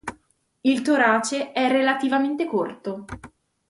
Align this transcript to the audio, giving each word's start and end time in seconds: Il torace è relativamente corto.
Il 0.61 0.81
torace 0.81 1.51
è 1.51 1.67
relativamente 1.69 2.47
corto. 2.47 3.05